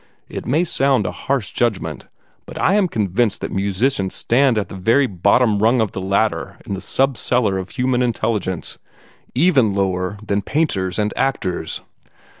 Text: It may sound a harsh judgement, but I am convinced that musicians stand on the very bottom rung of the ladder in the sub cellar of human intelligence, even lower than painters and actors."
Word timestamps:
It 0.27 0.47
may 0.47 0.63
sound 0.63 1.05
a 1.05 1.11
harsh 1.11 1.51
judgement, 1.51 2.07
but 2.47 2.59
I 2.59 2.73
am 2.73 2.87
convinced 2.87 3.39
that 3.41 3.51
musicians 3.51 4.15
stand 4.15 4.57
on 4.57 4.65
the 4.67 4.73
very 4.73 5.05
bottom 5.05 5.59
rung 5.61 5.79
of 5.79 5.91
the 5.91 6.01
ladder 6.01 6.57
in 6.65 6.73
the 6.73 6.81
sub 6.81 7.17
cellar 7.17 7.59
of 7.59 7.69
human 7.69 8.01
intelligence, 8.01 8.79
even 9.35 9.75
lower 9.75 10.17
than 10.25 10.41
painters 10.41 10.97
and 10.97 11.13
actors." 11.15 11.81